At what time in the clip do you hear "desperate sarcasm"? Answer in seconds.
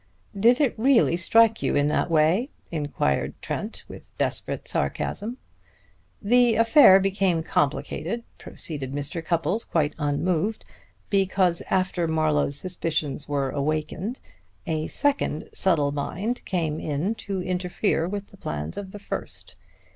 4.17-5.37